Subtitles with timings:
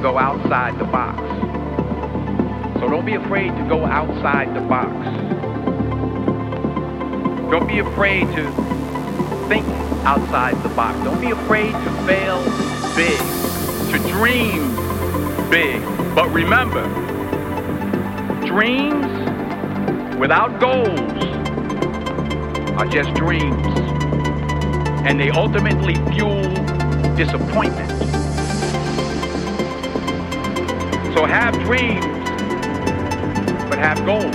[0.00, 1.20] go outside the box.
[2.80, 4.90] So don't be afraid to go outside the box.
[7.50, 8.50] Don't be afraid to
[9.48, 9.66] think
[10.04, 10.96] outside the box.
[11.04, 12.42] Don't be afraid to fail
[12.96, 13.18] big,
[13.90, 14.70] to dream
[15.50, 15.82] big.
[16.14, 16.86] But remember,
[18.46, 19.06] dreams
[20.18, 20.98] without goals
[22.78, 23.66] are just dreams.
[25.04, 26.42] And they ultimately fuel
[27.16, 28.29] disappointment.
[31.20, 32.02] So have dreams,
[33.68, 34.34] but have goals.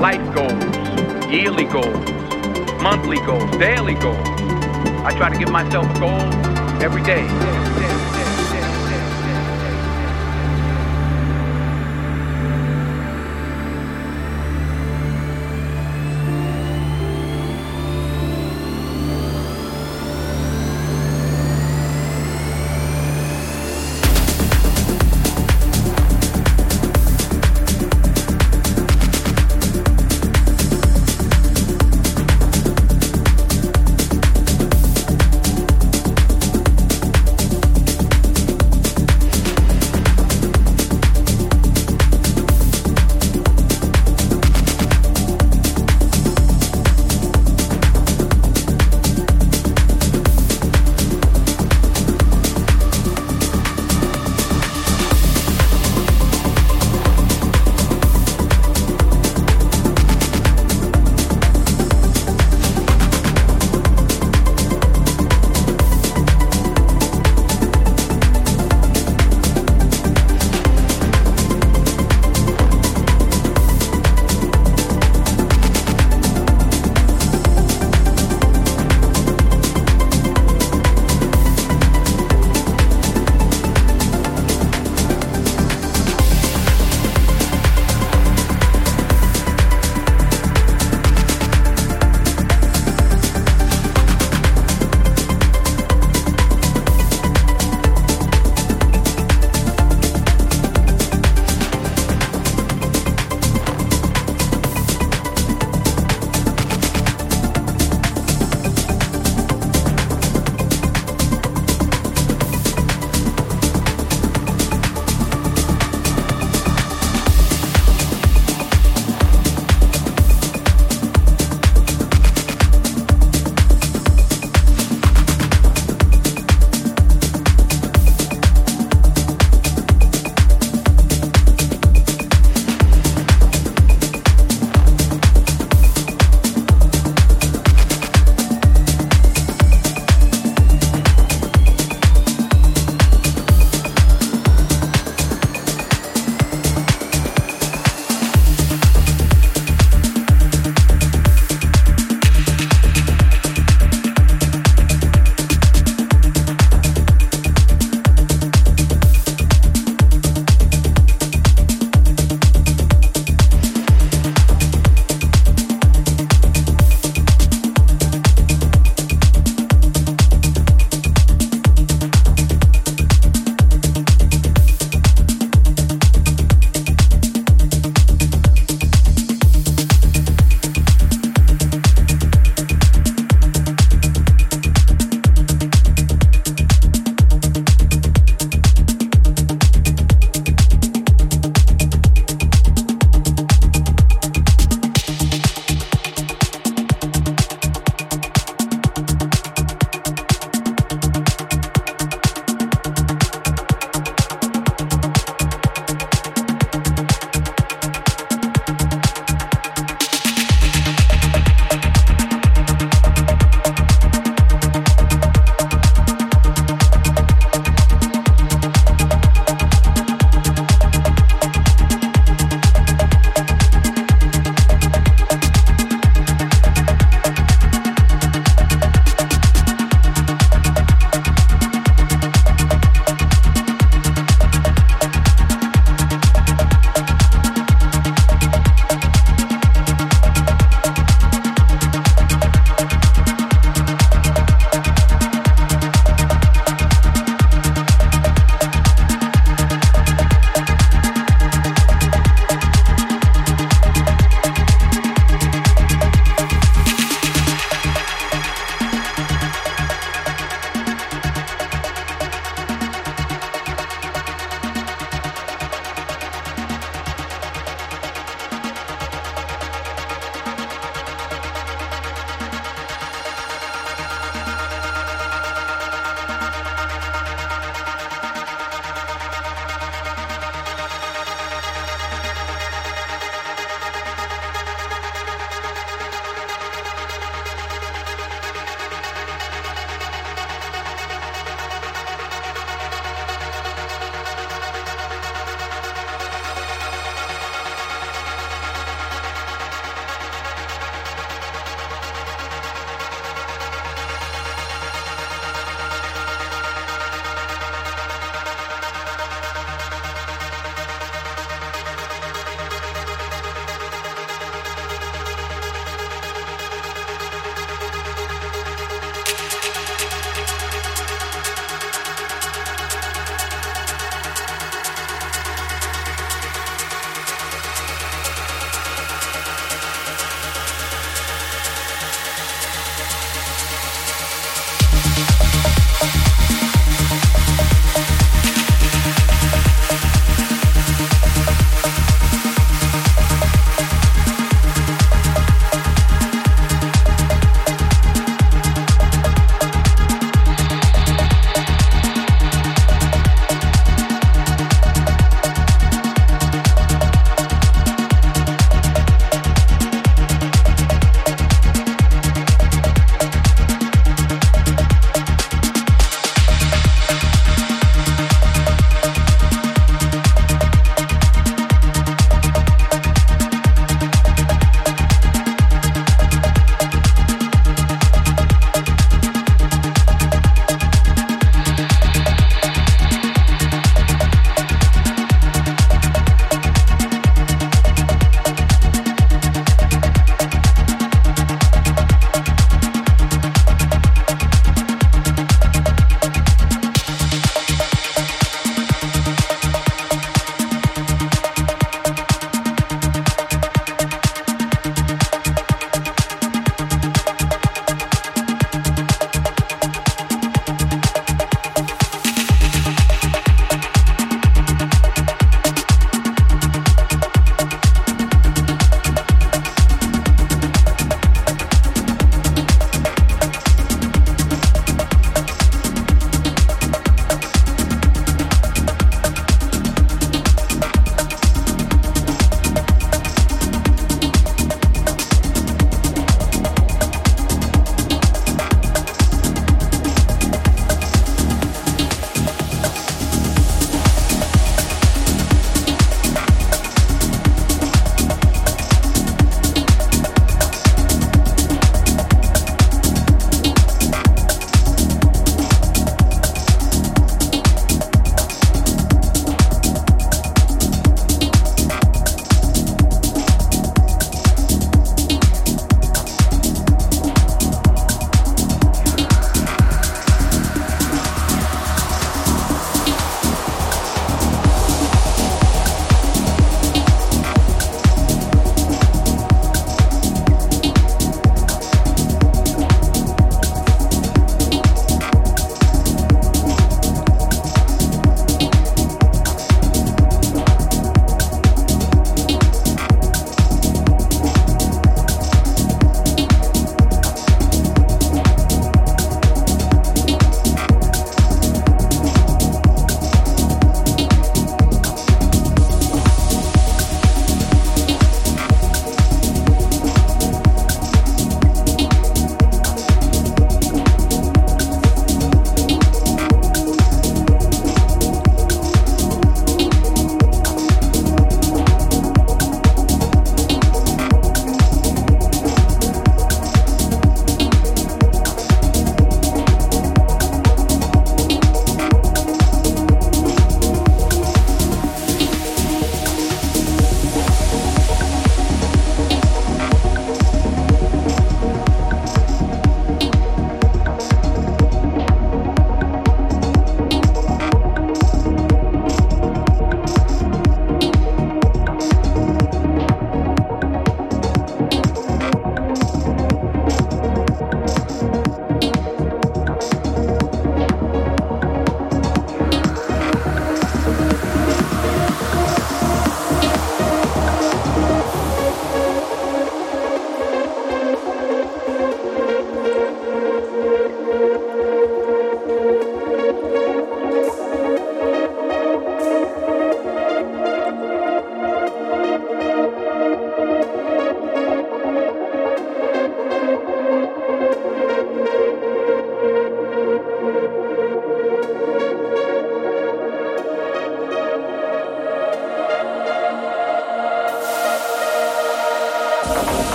[0.00, 4.24] Life goals, yearly goals, monthly goals, daily goals.
[5.04, 7.26] I try to give myself a goal every day.